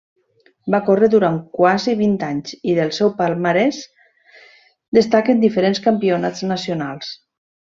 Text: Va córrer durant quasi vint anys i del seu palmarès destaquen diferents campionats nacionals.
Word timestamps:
Va 0.75 0.77
córrer 0.85 1.09
durant 1.13 1.35
quasi 1.57 1.93
vint 1.99 2.15
anys 2.29 2.55
i 2.73 2.73
del 2.79 2.93
seu 2.99 3.11
palmarès 3.19 3.83
destaquen 4.99 5.45
diferents 5.45 5.83
campionats 5.89 6.47
nacionals. 6.55 7.13